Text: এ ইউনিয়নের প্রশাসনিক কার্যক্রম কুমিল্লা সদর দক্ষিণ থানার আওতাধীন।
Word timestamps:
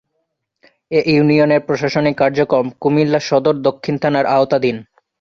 এ 0.91 0.99
ইউনিয়নের 1.11 1.61
প্রশাসনিক 1.67 2.15
কার্যক্রম 2.21 2.65
কুমিল্লা 2.81 3.19
সদর 3.29 3.55
দক্ষিণ 3.67 3.95
থানার 4.03 4.25
আওতাধীন। 4.35 4.77